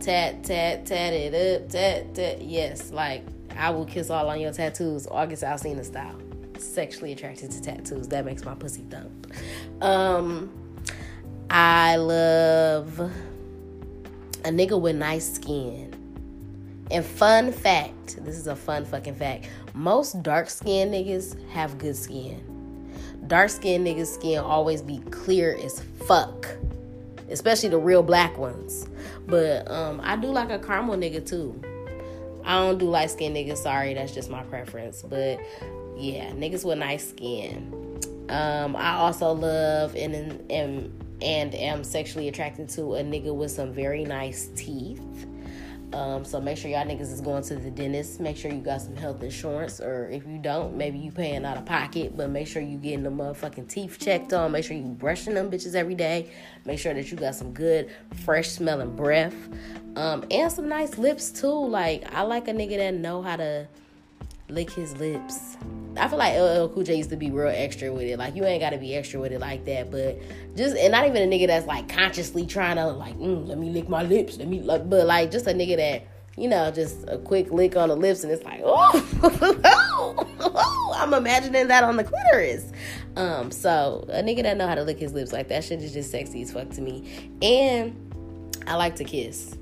tat 0.00 0.42
tat 0.44 0.86
tat 0.86 1.12
it 1.12 1.62
up, 1.62 1.68
tat 1.68 2.14
tat. 2.14 2.42
Yes, 2.42 2.90
like 2.90 3.22
I 3.56 3.70
will 3.70 3.86
kiss 3.86 4.10
all 4.10 4.28
on 4.28 4.40
your 4.40 4.52
tattoos, 4.52 5.06
August 5.06 5.42
Alsina 5.42 5.84
style 5.84 6.20
sexually 6.58 7.12
attracted 7.12 7.50
to 7.50 7.60
tattoos. 7.60 8.08
That 8.08 8.24
makes 8.24 8.44
my 8.44 8.54
pussy 8.54 8.82
thump. 8.90 9.32
Um, 9.82 10.50
I 11.50 11.96
love 11.96 12.98
a 12.98 14.48
nigga 14.48 14.80
with 14.80 14.96
nice 14.96 15.34
skin. 15.34 15.92
And 16.90 17.04
fun 17.04 17.52
fact, 17.52 18.24
this 18.24 18.38
is 18.38 18.46
a 18.46 18.54
fun 18.54 18.84
fucking 18.84 19.16
fact. 19.16 19.48
Most 19.74 20.22
dark 20.22 20.48
skinned 20.48 20.94
niggas 20.94 21.36
have 21.50 21.78
good 21.78 21.96
skin. 21.96 22.42
Dark 23.26 23.50
skinned 23.50 23.84
niggas' 23.84 24.14
skin 24.14 24.38
always 24.38 24.82
be 24.82 25.00
clear 25.10 25.58
as 25.60 25.82
fuck. 26.06 26.46
Especially 27.30 27.68
the 27.68 27.78
real 27.78 28.02
black 28.02 28.38
ones. 28.38 28.86
But 29.26 29.70
um, 29.70 30.00
I 30.02 30.16
do 30.16 30.28
like 30.28 30.50
a 30.50 30.58
caramel 30.58 30.96
nigga 30.96 31.26
too. 31.26 31.60
I 32.44 32.60
don't 32.60 32.78
do 32.78 32.88
light 32.88 33.10
skinned 33.10 33.36
niggas, 33.36 33.58
sorry, 33.58 33.94
that's 33.94 34.14
just 34.14 34.30
my 34.30 34.44
preference. 34.44 35.02
But 35.02 35.40
yeah, 35.96 36.30
niggas 36.30 36.64
with 36.64 36.78
nice 36.78 37.08
skin. 37.08 38.00
Um, 38.28 38.76
I 38.76 38.94
also 38.94 39.32
love 39.32 39.94
and 39.94 40.14
and 40.50 41.02
and 41.22 41.54
am 41.54 41.82
sexually 41.84 42.28
attracted 42.28 42.68
to 42.70 42.94
a 42.94 43.02
nigga 43.02 43.34
with 43.34 43.50
some 43.50 43.72
very 43.72 44.04
nice 44.04 44.48
teeth. 44.54 45.00
Um, 45.92 46.24
so 46.24 46.40
make 46.40 46.58
sure 46.58 46.70
y'all 46.70 46.84
niggas 46.84 47.12
is 47.12 47.20
going 47.20 47.42
to 47.44 47.56
the 47.56 47.70
dentist. 47.70 48.20
Make 48.20 48.36
sure 48.36 48.50
you 48.50 48.60
got 48.60 48.82
some 48.82 48.96
health 48.96 49.22
insurance, 49.22 49.80
or 49.80 50.08
if 50.10 50.26
you 50.26 50.38
don't, 50.38 50.76
maybe 50.76 50.98
you 50.98 51.12
paying 51.12 51.44
out 51.44 51.56
of 51.56 51.64
pocket. 51.64 52.16
But 52.16 52.30
make 52.30 52.48
sure 52.48 52.60
you 52.60 52.76
getting 52.76 53.04
the 53.04 53.10
motherfucking 53.10 53.68
teeth 53.68 53.98
checked 53.98 54.32
on. 54.32 54.52
Make 54.52 54.64
sure 54.64 54.76
you 54.76 54.82
brushing 54.82 55.34
them 55.34 55.50
bitches 55.50 55.74
every 55.74 55.94
day. 55.94 56.30
Make 56.64 56.78
sure 56.78 56.92
that 56.92 57.10
you 57.10 57.16
got 57.16 57.34
some 57.34 57.52
good, 57.52 57.90
fresh 58.24 58.48
smelling 58.48 58.96
breath, 58.96 59.34
um, 59.94 60.24
and 60.30 60.50
some 60.50 60.68
nice 60.68 60.98
lips 60.98 61.30
too. 61.30 61.46
Like 61.46 62.12
I 62.12 62.22
like 62.22 62.48
a 62.48 62.52
nigga 62.52 62.76
that 62.78 62.94
know 62.94 63.22
how 63.22 63.36
to 63.36 63.68
lick 64.48 64.70
his 64.70 64.96
lips. 64.98 65.56
I 65.96 66.08
feel 66.08 66.18
like 66.18 66.34
LL 66.34 66.68
Cool 66.72 66.82
J 66.82 66.96
used 66.96 67.10
to 67.10 67.16
be 67.16 67.30
real 67.30 67.48
extra 67.48 67.92
with 67.92 68.02
it. 68.02 68.18
Like 68.18 68.36
you 68.36 68.44
ain't 68.44 68.60
got 68.60 68.70
to 68.70 68.78
be 68.78 68.94
extra 68.94 69.18
with 69.18 69.32
it 69.32 69.40
like 69.40 69.64
that, 69.64 69.90
but 69.90 70.20
just 70.56 70.76
and 70.76 70.92
not 70.92 71.06
even 71.06 71.22
a 71.22 71.26
nigga 71.26 71.46
that's 71.46 71.66
like 71.66 71.88
consciously 71.88 72.46
trying 72.46 72.76
to 72.76 72.86
like, 72.86 73.16
mm, 73.18 73.46
let 73.46 73.58
me 73.58 73.70
lick 73.70 73.88
my 73.88 74.02
lips, 74.02 74.36
let 74.36 74.48
me, 74.48 74.60
like, 74.60 74.88
but 74.88 75.06
like 75.06 75.30
just 75.30 75.46
a 75.46 75.52
nigga 75.52 75.76
that 75.76 76.06
you 76.36 76.48
know 76.48 76.70
just 76.70 77.08
a 77.08 77.16
quick 77.18 77.50
lick 77.50 77.76
on 77.76 77.88
the 77.88 77.96
lips 77.96 78.24
and 78.24 78.32
it's 78.32 78.44
like, 78.44 78.60
oh, 78.64 78.92
I'm 80.96 81.14
imagining 81.14 81.68
that 81.68 81.82
on 81.82 81.96
the 81.96 82.04
clitoris. 82.04 82.70
Um, 83.16 83.50
so 83.50 84.04
a 84.10 84.22
nigga 84.22 84.42
that 84.42 84.56
know 84.58 84.68
how 84.68 84.74
to 84.74 84.82
lick 84.84 84.98
his 84.98 85.14
lips 85.14 85.32
like 85.32 85.48
that 85.48 85.64
shit 85.64 85.82
is 85.82 85.92
just 85.92 86.10
sexy 86.10 86.42
as 86.42 86.52
fuck 86.52 86.68
to 86.70 86.82
me, 86.82 87.30
and 87.40 87.96
I 88.66 88.76
like 88.76 88.96
to 88.96 89.04
kiss 89.04 89.56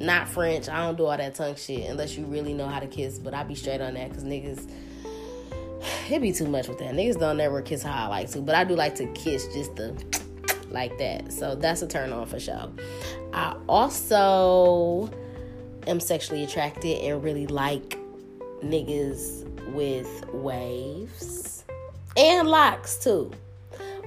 not 0.00 0.28
French. 0.28 0.68
I 0.68 0.84
don't 0.84 0.96
do 0.96 1.06
all 1.06 1.16
that 1.16 1.34
tongue 1.34 1.56
shit 1.56 1.88
unless 1.88 2.16
you 2.16 2.24
really 2.26 2.52
know 2.52 2.66
how 2.66 2.80
to 2.80 2.86
kiss. 2.86 3.18
But 3.18 3.34
I 3.34 3.44
be 3.44 3.54
straight 3.54 3.80
on 3.80 3.94
that 3.94 4.10
because 4.10 4.24
niggas, 4.24 4.70
it 6.10 6.20
be 6.20 6.32
too 6.32 6.46
much 6.46 6.68
with 6.68 6.78
that. 6.78 6.94
Niggas 6.94 7.18
don't 7.18 7.36
never 7.36 7.62
kiss 7.62 7.82
how 7.82 8.04
I 8.04 8.08
like 8.08 8.30
to. 8.32 8.40
But 8.40 8.54
I 8.54 8.64
do 8.64 8.74
like 8.74 8.94
to 8.96 9.06
kiss 9.08 9.46
just 9.52 9.76
the 9.76 9.94
like 10.70 10.96
that. 10.98 11.32
So 11.32 11.54
that's 11.54 11.82
a 11.82 11.86
turn 11.86 12.12
on 12.12 12.26
for 12.26 12.40
sure. 12.40 12.70
I 13.32 13.56
also 13.68 15.10
am 15.86 16.00
sexually 16.00 16.44
attracted 16.44 16.98
and 17.02 17.22
really 17.22 17.46
like 17.46 17.98
niggas 18.62 19.44
with 19.72 20.26
waves 20.32 21.64
and 22.16 22.48
locks 22.48 22.96
too. 22.96 23.32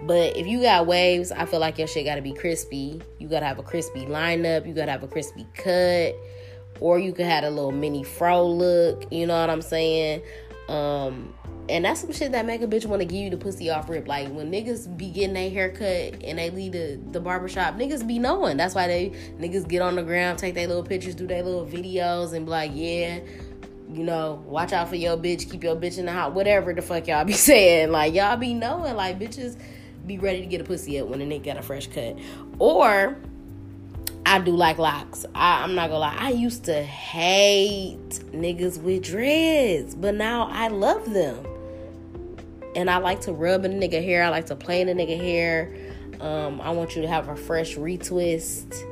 But 0.03 0.37
if 0.37 0.47
you 0.47 0.61
got 0.61 0.87
waves, 0.87 1.31
I 1.31 1.45
feel 1.45 1.59
like 1.59 1.77
your 1.77 1.87
shit 1.87 2.05
gotta 2.05 2.21
be 2.21 2.33
crispy. 2.33 3.01
You 3.19 3.27
gotta 3.27 3.45
have 3.45 3.59
a 3.59 3.63
crispy 3.63 4.05
lineup. 4.05 4.67
You 4.67 4.73
gotta 4.73 4.91
have 4.91 5.03
a 5.03 5.07
crispy 5.07 5.45
cut. 5.55 6.15
Or 6.79 6.97
you 6.97 7.11
could 7.11 7.25
have 7.25 7.43
a 7.43 7.49
little 7.49 7.71
mini 7.71 8.03
fro 8.03 8.47
look. 8.47 9.11
You 9.11 9.27
know 9.27 9.39
what 9.39 9.49
I'm 9.49 9.61
saying? 9.61 10.21
Um, 10.69 11.33
and 11.69 11.85
that's 11.85 12.01
some 12.01 12.11
shit 12.11 12.31
that 12.31 12.45
make 12.45 12.61
a 12.61 12.67
bitch 12.67 12.85
want 12.85 13.01
to 13.01 13.05
give 13.05 13.19
you 13.19 13.29
the 13.29 13.37
pussy 13.37 13.69
off 13.69 13.89
rip. 13.89 14.07
Like 14.07 14.29
when 14.29 14.51
niggas 14.51 14.97
be 14.97 15.09
getting 15.09 15.33
their 15.33 15.49
haircut 15.49 16.23
and 16.23 16.39
they 16.39 16.49
leave 16.49 16.71
the, 16.71 16.99
the 17.11 17.19
barbershop, 17.19 17.75
niggas 17.75 18.07
be 18.07 18.17
knowing. 18.17 18.57
That's 18.57 18.73
why 18.73 18.87
they 18.87 19.09
niggas 19.39 19.67
get 19.67 19.81
on 19.81 19.95
the 19.95 20.03
ground, 20.03 20.39
take 20.39 20.55
their 20.55 20.67
little 20.67 20.83
pictures, 20.83 21.13
do 21.13 21.27
their 21.27 21.43
little 21.43 21.65
videos, 21.65 22.33
and 22.33 22.45
be 22.45 22.51
like, 22.51 22.71
yeah, 22.73 23.19
you 23.91 24.03
know, 24.03 24.43
watch 24.45 24.73
out 24.73 24.89
for 24.89 24.95
your 24.95 25.17
bitch, 25.17 25.49
keep 25.49 25.63
your 25.63 25.75
bitch 25.75 25.97
in 25.97 26.05
the 26.05 26.11
house, 26.11 26.33
whatever 26.33 26.73
the 26.73 26.81
fuck 26.81 27.07
y'all 27.07 27.25
be 27.25 27.33
saying. 27.33 27.91
Like 27.91 28.13
y'all 28.13 28.37
be 28.37 28.53
knowing, 28.53 28.95
like 28.95 29.19
bitches 29.19 29.59
be 30.05 30.17
ready 30.17 30.41
to 30.41 30.45
get 30.45 30.61
a 30.61 30.63
pussy 30.63 30.99
up 30.99 31.07
when 31.07 31.21
a 31.21 31.25
nigga 31.25 31.45
got 31.45 31.57
a 31.57 31.61
fresh 31.61 31.87
cut. 31.87 32.17
Or 32.57 33.17
I 34.25 34.39
do 34.39 34.55
like 34.55 34.77
locks. 34.77 35.25
I, 35.33 35.63
I'm 35.63 35.75
not 35.75 35.87
gonna 35.89 35.99
lie. 35.99 36.17
I 36.17 36.29
used 36.29 36.65
to 36.65 36.83
hate 36.83 38.09
niggas 38.31 38.81
with 38.81 39.03
dreads, 39.03 39.95
but 39.95 40.15
now 40.15 40.47
I 40.51 40.67
love 40.67 41.13
them. 41.13 41.45
And 42.75 42.89
I 42.89 42.97
like 42.97 43.21
to 43.21 43.33
rub 43.33 43.65
a 43.65 43.69
nigga 43.69 44.03
hair. 44.03 44.23
I 44.23 44.29
like 44.29 44.45
to 44.47 44.55
play 44.55 44.81
in 44.81 44.89
a 44.89 44.93
nigga 44.93 45.19
hair. 45.19 45.75
Um, 46.21 46.61
I 46.61 46.69
want 46.71 46.95
you 46.95 47.01
to 47.01 47.07
have 47.07 47.29
a 47.29 47.35
fresh 47.35 47.75
retwist. 47.75 48.83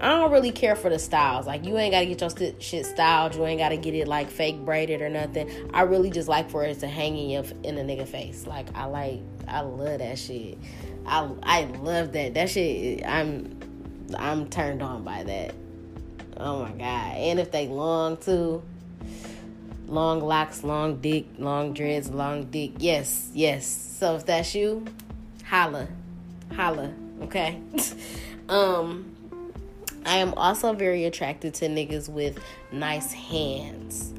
I 0.00 0.08
don't 0.08 0.32
really 0.32 0.50
care 0.50 0.74
for 0.74 0.88
the 0.88 0.98
styles. 0.98 1.46
Like 1.46 1.66
you 1.66 1.76
ain't 1.76 1.92
gotta 1.92 2.06
get 2.06 2.20
your 2.20 2.30
st- 2.30 2.62
shit 2.62 2.86
styled. 2.86 3.34
You 3.34 3.44
ain't 3.44 3.60
gotta 3.60 3.76
get 3.76 3.94
it 3.94 4.08
like 4.08 4.30
fake 4.30 4.64
braided 4.64 5.02
or 5.02 5.10
nothing. 5.10 5.70
I 5.74 5.82
really 5.82 6.10
just 6.10 6.28
like 6.28 6.50
for 6.50 6.64
it 6.64 6.80
to 6.80 6.88
hang 6.88 7.18
in 7.18 7.28
your 7.28 7.44
in 7.64 7.76
a 7.76 7.82
nigga 7.82 8.08
face. 8.08 8.46
Like 8.46 8.74
I 8.74 8.86
like, 8.86 9.20
I 9.46 9.60
love 9.60 9.98
that 9.98 10.18
shit. 10.18 10.56
I 11.06 11.28
I 11.42 11.64
love 11.64 12.12
that. 12.12 12.34
That 12.34 12.48
shit. 12.48 13.04
I'm 13.04 13.58
I'm 14.16 14.48
turned 14.48 14.82
on 14.82 15.04
by 15.04 15.22
that. 15.24 15.54
Oh 16.38 16.62
my 16.62 16.70
god! 16.70 17.16
And 17.16 17.38
if 17.38 17.50
they 17.50 17.68
long 17.68 18.16
too, 18.16 18.62
long 19.86 20.22
locks, 20.22 20.64
long 20.64 20.96
dick, 21.02 21.26
long 21.38 21.74
dreads, 21.74 22.08
long 22.10 22.44
dick. 22.44 22.72
Yes, 22.78 23.30
yes. 23.34 23.66
So 23.66 24.16
if 24.16 24.24
that's 24.24 24.54
you, 24.54 24.86
holla, 25.44 25.88
holla. 26.56 26.90
Okay. 27.22 27.60
um 28.48 29.14
I 30.06 30.16
am 30.16 30.34
also 30.34 30.72
very 30.72 31.04
attracted 31.04 31.54
to 31.54 31.68
niggas 31.68 32.08
with 32.08 32.38
nice 32.72 33.12
hands. 33.12 34.14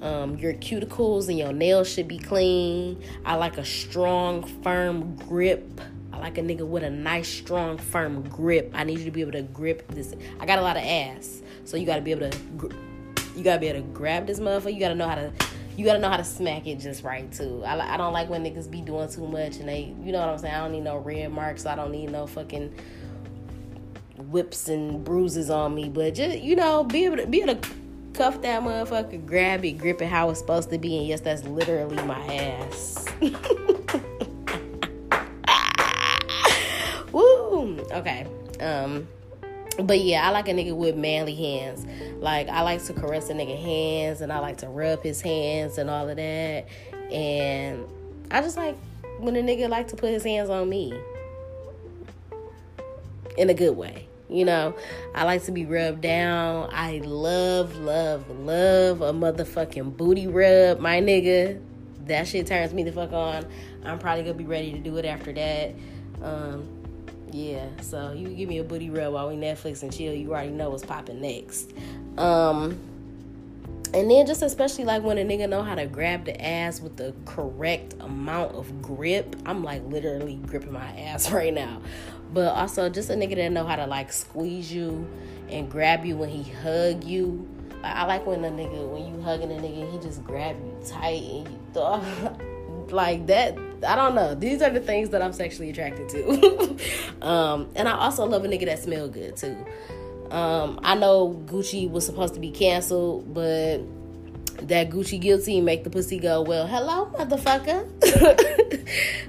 Um, 0.00 0.36
your 0.36 0.52
cuticles 0.54 1.28
and 1.28 1.38
your 1.38 1.52
nails 1.52 1.88
should 1.88 2.08
be 2.08 2.18
clean. 2.18 3.02
I 3.24 3.36
like 3.36 3.56
a 3.58 3.64
strong, 3.64 4.44
firm 4.62 5.16
grip. 5.16 5.80
I 6.12 6.18
like 6.18 6.38
a 6.38 6.42
nigga 6.42 6.66
with 6.66 6.84
a 6.84 6.90
nice, 6.90 7.28
strong, 7.28 7.78
firm 7.78 8.22
grip. 8.28 8.70
I 8.74 8.84
need 8.84 8.98
you 8.98 9.06
to 9.06 9.10
be 9.10 9.22
able 9.22 9.32
to 9.32 9.42
grip 9.42 9.88
this. 9.88 10.14
I 10.38 10.46
got 10.46 10.58
a 10.58 10.62
lot 10.62 10.76
of 10.76 10.84
ass, 10.84 11.42
so 11.64 11.76
you 11.76 11.86
got 11.86 11.96
to 11.96 12.02
be 12.02 12.12
able 12.12 12.30
to. 12.30 12.38
You 13.34 13.42
gotta 13.42 13.58
be 13.58 13.66
able 13.66 13.80
to 13.80 13.88
grab 13.88 14.28
this 14.28 14.38
motherfucker. 14.38 14.72
You 14.72 14.78
gotta 14.78 14.94
know 14.94 15.08
how 15.08 15.16
to. 15.16 15.32
You 15.76 15.84
gotta 15.84 15.98
know 15.98 16.08
how 16.08 16.18
to 16.18 16.24
smack 16.24 16.68
it 16.68 16.78
just 16.78 17.02
right 17.02 17.30
too. 17.32 17.64
I, 17.64 17.94
I 17.94 17.96
don't 17.96 18.12
like 18.12 18.30
when 18.30 18.44
niggas 18.44 18.70
be 18.70 18.80
doing 18.80 19.08
too 19.08 19.26
much 19.26 19.56
and 19.56 19.68
they, 19.68 19.92
you 20.04 20.12
know 20.12 20.20
what 20.20 20.28
I'm 20.28 20.38
saying. 20.38 20.54
I 20.54 20.60
don't 20.60 20.70
need 20.70 20.84
no 20.84 20.98
red 20.98 21.32
marks. 21.32 21.66
I 21.66 21.74
don't 21.74 21.90
need 21.90 22.12
no 22.12 22.28
fucking 22.28 22.72
whips 24.16 24.68
and 24.68 25.04
bruises 25.04 25.50
on 25.50 25.74
me, 25.74 25.88
but 25.88 26.14
just 26.14 26.40
you 26.40 26.56
know, 26.56 26.84
be 26.84 27.04
able 27.04 27.16
to 27.16 27.26
be 27.26 27.42
able 27.42 27.54
to 27.54 27.68
cuff 28.12 28.40
that 28.42 28.62
motherfucker, 28.62 29.24
grab 29.26 29.64
it, 29.64 29.72
grip 29.72 30.00
it 30.00 30.06
how 30.06 30.30
it's 30.30 30.38
supposed 30.38 30.70
to 30.70 30.78
be, 30.78 30.98
and 30.98 31.06
yes, 31.06 31.20
that's 31.20 31.44
literally 31.44 32.02
my 32.04 32.20
ass. 32.34 33.04
Woo! 37.12 37.78
Okay. 37.92 38.26
Um 38.60 39.08
but 39.78 40.00
yeah, 40.00 40.26
I 40.26 40.30
like 40.30 40.48
a 40.48 40.52
nigga 40.52 40.76
with 40.76 40.96
manly 40.96 41.34
hands. 41.34 41.86
Like 42.20 42.48
I 42.48 42.62
like 42.62 42.84
to 42.84 42.92
caress 42.92 43.30
a 43.30 43.34
nigga 43.34 43.60
hands 43.60 44.20
and 44.20 44.32
I 44.32 44.38
like 44.38 44.58
to 44.58 44.68
rub 44.68 45.02
his 45.02 45.20
hands 45.20 45.78
and 45.78 45.90
all 45.90 46.08
of 46.08 46.16
that. 46.16 46.66
And 47.10 47.84
I 48.30 48.40
just 48.40 48.56
like 48.56 48.76
when 49.18 49.36
a 49.36 49.42
nigga 49.42 49.68
like 49.68 49.88
to 49.88 49.96
put 49.96 50.10
his 50.10 50.24
hands 50.24 50.50
on 50.50 50.68
me. 50.68 50.94
In 53.36 53.50
a 53.50 53.54
good 53.54 53.76
way. 53.76 54.08
You 54.28 54.44
know, 54.44 54.74
I 55.14 55.24
like 55.24 55.44
to 55.44 55.52
be 55.52 55.66
rubbed 55.66 56.00
down. 56.00 56.70
I 56.72 56.98
love, 57.04 57.76
love, 57.76 58.28
love 58.30 59.02
a 59.02 59.12
motherfucking 59.12 59.96
booty 59.96 60.26
rub, 60.26 60.80
my 60.80 61.00
nigga. 61.00 61.60
That 62.06 62.26
shit 62.26 62.46
turns 62.46 62.72
me 62.72 62.84
the 62.84 62.92
fuck 62.92 63.12
on. 63.12 63.46
I'm 63.84 63.98
probably 63.98 64.24
gonna 64.24 64.34
be 64.34 64.44
ready 64.44 64.72
to 64.72 64.78
do 64.78 64.96
it 64.96 65.04
after 65.04 65.32
that. 65.34 65.74
Um, 66.22 66.66
yeah, 67.30 67.66
so 67.82 68.12
you 68.12 68.28
give 68.28 68.48
me 68.48 68.58
a 68.58 68.64
booty 68.64 68.90
rub 68.90 69.12
while 69.12 69.28
we 69.28 69.34
Netflix 69.34 69.82
and 69.82 69.92
chill. 69.92 70.14
You 70.14 70.30
already 70.32 70.50
know 70.50 70.70
what's 70.70 70.84
popping 70.84 71.20
next. 71.20 71.72
Um, 72.16 72.78
and 73.92 74.10
then 74.10 74.26
just 74.26 74.42
especially 74.42 74.84
like 74.84 75.02
when 75.02 75.18
a 75.18 75.24
nigga 75.24 75.48
know 75.48 75.62
how 75.62 75.74
to 75.74 75.86
grab 75.86 76.24
the 76.24 76.44
ass 76.44 76.80
with 76.80 76.96
the 76.96 77.14
correct 77.26 77.94
amount 78.00 78.54
of 78.54 78.82
grip. 78.82 79.36
I'm 79.46 79.62
like 79.62 79.84
literally 79.84 80.36
gripping 80.46 80.72
my 80.72 80.86
ass 80.98 81.30
right 81.32 81.52
now. 81.52 81.82
But 82.34 82.54
also 82.54 82.88
just 82.90 83.10
a 83.10 83.14
nigga 83.14 83.36
that 83.36 83.52
know 83.52 83.64
how 83.64 83.76
to 83.76 83.86
like 83.86 84.12
squeeze 84.12 84.72
you 84.72 85.08
and 85.48 85.70
grab 85.70 86.04
you 86.04 86.16
when 86.16 86.28
he 86.28 86.42
hug 86.42 87.04
you. 87.04 87.48
Like, 87.82 87.94
I 87.94 88.06
like 88.06 88.26
when 88.26 88.44
a 88.44 88.50
nigga 88.50 88.88
when 88.88 89.06
you 89.06 89.22
hugging 89.22 89.52
a 89.52 89.54
nigga, 89.54 89.90
he 89.92 89.98
just 89.98 90.24
grab 90.24 90.56
you 90.56 90.76
tight 90.86 91.22
and 91.22 91.48
you 91.48 91.58
throw 91.72 92.02
like 92.90 93.26
that. 93.28 93.56
I 93.86 93.94
don't 93.94 94.14
know. 94.14 94.34
These 94.34 94.62
are 94.62 94.70
the 94.70 94.80
things 94.80 95.10
that 95.10 95.22
I'm 95.22 95.32
sexually 95.32 95.70
attracted 95.70 96.08
to. 96.10 96.76
um, 97.26 97.68
and 97.76 97.88
I 97.88 97.92
also 97.92 98.24
love 98.26 98.44
a 98.44 98.48
nigga 98.48 98.66
that 98.66 98.80
smell 98.80 99.08
good 99.08 99.36
too. 99.36 99.56
Um, 100.30 100.80
I 100.82 100.96
know 100.96 101.40
Gucci 101.46 101.88
was 101.88 102.04
supposed 102.04 102.34
to 102.34 102.40
be 102.40 102.50
canceled, 102.50 103.32
but 103.32 103.78
that 104.68 104.90
Gucci 104.90 105.20
guilty 105.20 105.60
make 105.60 105.84
the 105.84 105.90
pussy 105.90 106.18
go, 106.18 106.42
well, 106.42 106.66
hello, 106.66 107.06
motherfucker. 107.14 107.84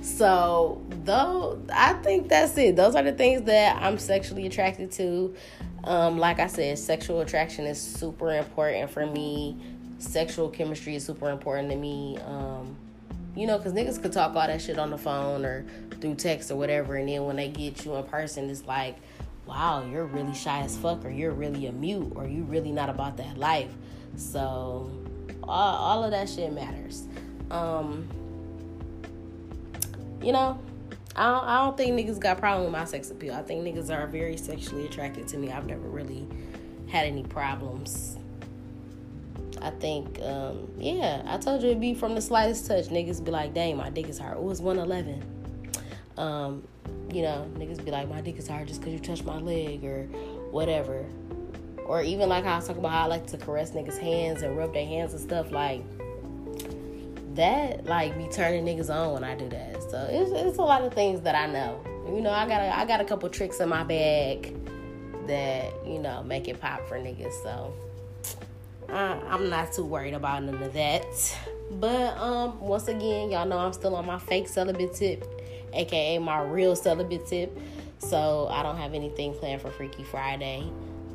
so, 0.03 0.81
though, 1.03 1.61
I 1.73 1.93
think 1.93 2.29
that's 2.29 2.57
it. 2.57 2.75
Those 2.75 2.95
are 2.95 3.03
the 3.03 3.11
things 3.11 3.43
that 3.43 3.81
I'm 3.81 3.97
sexually 3.97 4.45
attracted 4.45 4.91
to. 4.93 5.35
Um, 5.83 6.17
like 6.17 6.39
I 6.39 6.47
said, 6.47 6.79
sexual 6.79 7.21
attraction 7.21 7.65
is 7.65 7.79
super 7.79 8.33
important 8.33 8.89
for 8.89 9.05
me. 9.05 9.57
Sexual 9.99 10.49
chemistry 10.49 10.95
is 10.95 11.05
super 11.05 11.29
important 11.29 11.69
to 11.69 11.75
me. 11.75 12.17
Um, 12.25 12.75
you 13.35 13.45
know, 13.45 13.57
because 13.57 13.73
niggas 13.73 14.01
could 14.01 14.13
talk 14.13 14.35
all 14.35 14.47
that 14.47 14.61
shit 14.61 14.79
on 14.79 14.89
the 14.89 14.97
phone 14.97 15.45
or 15.45 15.65
through 15.99 16.15
text 16.15 16.49
or 16.51 16.55
whatever, 16.55 16.95
and 16.95 17.09
then 17.09 17.25
when 17.25 17.35
they 17.35 17.49
get 17.49 17.85
you 17.85 17.95
in 17.95 18.03
person, 18.05 18.49
it's 18.49 18.65
like, 18.65 18.95
wow, 19.45 19.85
you're 19.85 20.05
really 20.05 20.33
shy 20.33 20.61
as 20.61 20.77
fuck, 20.77 21.03
or 21.05 21.09
you're 21.09 21.33
really 21.33 21.67
a 21.67 21.71
mute, 21.71 22.13
or 22.15 22.25
you 22.25 22.43
really 22.43 22.71
not 22.71 22.89
about 22.89 23.17
that 23.17 23.37
life. 23.37 23.71
So 24.15 24.89
all, 25.47 25.75
all 25.75 26.03
of 26.03 26.11
that 26.11 26.29
shit 26.29 26.51
matters. 26.51 27.03
Um, 27.51 28.07
you 30.21 30.31
know, 30.31 30.59
I 31.15 31.31
don't, 31.31 31.43
I 31.43 31.57
don't 31.63 31.77
think 31.77 31.99
niggas 31.99 32.19
got 32.19 32.37
problem 32.39 32.63
with 32.63 32.73
my 32.73 32.85
sex 32.85 33.11
appeal. 33.11 33.33
I 33.33 33.41
think 33.41 33.63
niggas 33.63 33.95
are 33.95 34.07
very 34.07 34.37
sexually 34.37 34.85
attracted 34.85 35.27
to 35.29 35.37
me. 35.37 35.51
I've 35.51 35.65
never 35.65 35.87
really 35.87 36.27
had 36.87 37.05
any 37.05 37.23
problems. 37.23 38.17
I 39.61 39.69
think, 39.69 40.21
um, 40.21 40.69
yeah, 40.77 41.23
I 41.25 41.37
told 41.37 41.61
you 41.61 41.69
it'd 41.69 41.81
be 41.81 41.93
from 41.93 42.15
the 42.15 42.21
slightest 42.21 42.67
touch. 42.67 42.87
Niggas 42.87 43.23
be 43.23 43.31
like, 43.31 43.53
dang, 43.53 43.77
my 43.77 43.89
dick 43.89 44.09
is 44.09 44.19
hard. 44.19 44.37
Oh, 44.37 44.49
it's 44.49 44.59
111. 44.59 45.23
Um, 46.17 46.67
you 47.11 47.21
know, 47.21 47.49
niggas 47.55 47.83
be 47.83 47.91
like, 47.91 48.09
my 48.09 48.21
dick 48.21 48.37
is 48.37 48.47
hard 48.47 48.67
just 48.67 48.81
because 48.81 48.93
you 48.93 48.99
touched 48.99 49.25
my 49.25 49.37
leg 49.37 49.83
or 49.83 50.03
whatever. 50.51 51.05
Or 51.85 52.01
even 52.01 52.29
like 52.29 52.43
how 52.43 52.53
I 52.53 52.55
was 52.57 52.67
talking 52.67 52.81
about 52.81 52.91
how 52.91 53.03
I 53.03 53.07
like 53.07 53.27
to 53.27 53.37
caress 53.37 53.71
niggas' 53.71 53.97
hands 53.97 54.41
and 54.41 54.57
rub 54.57 54.73
their 54.73 54.85
hands 54.85 55.13
and 55.13 55.21
stuff. 55.21 55.51
Like, 55.51 55.83
that, 57.35 57.85
like, 57.85 58.17
be 58.17 58.27
turning 58.27 58.65
niggas 58.65 58.93
on 58.93 59.13
when 59.13 59.23
I 59.23 59.35
do 59.35 59.47
that. 59.49 59.83
So 59.83 60.07
it's, 60.09 60.31
it's 60.31 60.57
a 60.57 60.61
lot 60.61 60.83
of 60.83 60.93
things 60.93 61.21
that 61.21 61.35
I 61.35 61.47
know. 61.47 61.79
You 62.07 62.21
know, 62.21 62.31
I 62.31 62.47
got 62.47 62.61
a, 62.61 62.77
I 62.77 62.85
got 62.85 63.01
a 63.01 63.05
couple 63.05 63.29
tricks 63.29 63.59
in 63.59 63.69
my 63.69 63.83
bag 63.83 64.55
that, 65.27 65.73
you 65.85 65.99
know, 65.99 66.23
make 66.23 66.47
it 66.47 66.59
pop 66.59 66.87
for 66.87 66.97
niggas. 66.97 67.33
So 67.43 67.73
I, 68.89 69.19
I'm 69.27 69.49
not 69.49 69.73
too 69.73 69.85
worried 69.85 70.13
about 70.13 70.43
none 70.43 70.61
of 70.61 70.73
that. 70.73 71.05
But 71.71 72.17
um, 72.17 72.59
once 72.59 72.87
again, 72.87 73.31
y'all 73.31 73.45
know 73.45 73.57
I'm 73.57 73.73
still 73.73 73.95
on 73.95 74.05
my 74.05 74.19
fake 74.19 74.47
celibate 74.47 74.93
tip 74.93 75.23
aka 75.75 76.17
my 76.17 76.41
real 76.41 76.75
celibate 76.75 77.27
tip. 77.27 77.55
So 77.99 78.47
I 78.49 78.63
don't 78.63 78.77
have 78.77 78.93
anything 78.93 79.33
planned 79.33 79.61
for 79.61 79.69
Freaky 79.69 80.03
Friday. 80.03 80.69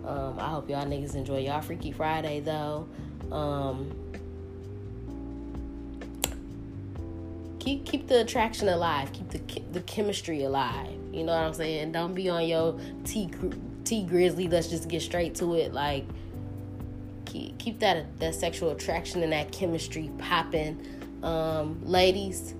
Um, 0.06 0.38
I 0.38 0.48
hope 0.48 0.68
y'all 0.70 0.84
niggas 0.84 1.14
enjoy 1.14 1.40
y'all 1.40 1.60
Freaky 1.60 1.92
Friday 1.92 2.40
though. 2.40 2.88
Um, 3.30 3.94
keep 7.58 7.84
keep 7.84 8.08
the 8.08 8.22
attraction 8.22 8.68
alive. 8.68 9.12
Keep 9.12 9.30
the 9.30 9.62
the 9.72 9.80
chemistry 9.82 10.44
alive. 10.44 10.90
You 11.12 11.24
know 11.24 11.32
what 11.32 11.42
I'm 11.42 11.54
saying? 11.54 11.92
Don't 11.92 12.14
be 12.14 12.28
on 12.28 12.46
your 12.46 12.78
T 13.04 13.30
T 13.84 14.04
Grizzly. 14.04 14.48
Let's 14.48 14.68
just 14.68 14.88
get 14.88 15.02
straight 15.02 15.34
to 15.36 15.54
it. 15.54 15.72
Like 15.72 16.06
keep 17.26 17.58
keep 17.58 17.78
that 17.80 18.18
that 18.20 18.34
sexual 18.34 18.70
attraction 18.70 19.22
and 19.22 19.32
that 19.32 19.52
chemistry 19.52 20.10
popping. 20.18 20.84
Um, 21.22 21.80
ladies, 21.84 22.54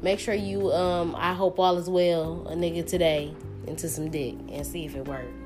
make 0.00 0.20
sure 0.20 0.34
you 0.34 0.72
um 0.72 1.14
I 1.18 1.34
hope 1.34 1.58
all 1.58 1.76
is 1.78 1.90
well 1.90 2.46
a 2.48 2.54
nigga 2.54 2.86
today 2.86 3.34
into 3.66 3.88
some 3.88 4.10
dick 4.10 4.36
and 4.52 4.64
see 4.66 4.84
if 4.84 4.94
it 4.94 5.06
worked. 5.08 5.43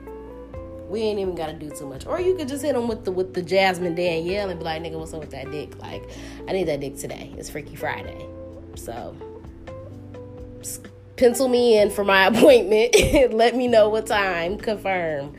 We 0.88 1.00
ain't 1.02 1.18
even 1.18 1.34
gotta 1.34 1.52
do 1.52 1.70
too 1.70 1.86
much. 1.86 2.06
Or 2.06 2.20
you 2.20 2.34
could 2.34 2.48
just 2.48 2.64
hit 2.64 2.74
them 2.74 2.88
with 2.88 3.04
the 3.04 3.12
with 3.12 3.34
the 3.34 3.42
Jasmine 3.42 3.94
Danielle 3.94 4.48
and 4.48 4.58
be 4.58 4.64
like, 4.64 4.82
nigga, 4.82 4.98
what's 4.98 5.12
up 5.12 5.20
with 5.20 5.30
that 5.30 5.50
dick? 5.50 5.78
Like, 5.78 6.02
I 6.48 6.52
need 6.52 6.64
that 6.64 6.80
dick 6.80 6.96
today. 6.96 7.32
It's 7.36 7.50
Freaky 7.50 7.76
Friday. 7.76 8.26
So 8.74 9.14
pencil 11.16 11.48
me 11.48 11.78
in 11.78 11.90
for 11.90 12.04
my 12.04 12.26
appointment. 12.32 12.94
Let 13.32 13.54
me 13.54 13.68
know 13.68 13.88
what 13.90 14.06
time. 14.06 14.56
Confirm. 14.56 15.34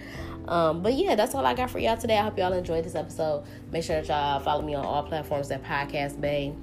Um, 0.47 0.81
but 0.81 0.93
yeah, 0.93 1.15
that's 1.15 1.35
all 1.35 1.45
I 1.45 1.53
got 1.53 1.69
for 1.69 1.79
y'all 1.79 1.97
today. 1.97 2.17
I 2.17 2.23
hope 2.23 2.37
y'all 2.37 2.53
enjoyed 2.53 2.83
this 2.83 2.95
episode. 2.95 3.43
Make 3.71 3.83
sure 3.83 4.01
that 4.01 4.07
y'all 4.07 4.39
follow 4.39 4.61
me 4.61 4.75
on 4.75 4.83
all 4.83 5.03
platforms 5.03 5.51
at 5.51 5.63
Podcast 5.63 6.19
Bay. 6.19 6.53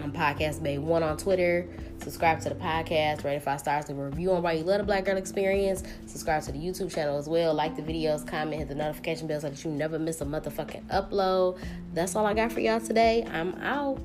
I'm 0.00 0.12
Podcast 0.12 0.62
Bay 0.62 0.78
One 0.78 1.02
on 1.02 1.16
Twitter. 1.16 1.68
Subscribe 1.98 2.40
to 2.40 2.48
the 2.48 2.54
podcast, 2.54 3.24
rate 3.24 3.42
five 3.42 3.60
stars, 3.60 3.88
leave 3.88 3.98
a 3.98 4.04
review 4.04 4.32
on 4.32 4.42
why 4.42 4.52
you 4.52 4.64
love 4.64 4.78
the 4.78 4.84
Black 4.84 5.04
Girl 5.04 5.16
Experience. 5.16 5.82
Subscribe 6.06 6.42
to 6.44 6.52
the 6.52 6.58
YouTube 6.58 6.92
channel 6.92 7.16
as 7.16 7.28
well. 7.28 7.54
Like 7.54 7.76
the 7.76 7.82
videos, 7.82 8.26
comment, 8.26 8.58
hit 8.58 8.68
the 8.68 8.74
notification 8.74 9.26
bell 9.26 9.40
so 9.40 9.50
that 9.50 9.64
you 9.64 9.70
never 9.70 9.98
miss 9.98 10.20
a 10.20 10.24
motherfucking 10.24 10.86
upload. 10.88 11.58
That's 11.94 12.16
all 12.16 12.26
I 12.26 12.34
got 12.34 12.50
for 12.52 12.60
y'all 12.60 12.80
today. 12.80 13.24
I'm 13.30 13.54
out. 13.62 14.00